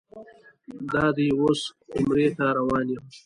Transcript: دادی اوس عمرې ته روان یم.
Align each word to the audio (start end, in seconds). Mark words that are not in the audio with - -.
دادی 0.91 1.27
اوس 1.39 1.61
عمرې 1.95 2.27
ته 2.37 2.45
روان 2.57 2.85
یم. 2.93 3.05